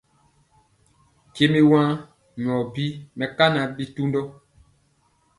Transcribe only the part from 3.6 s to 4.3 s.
bitundɔ.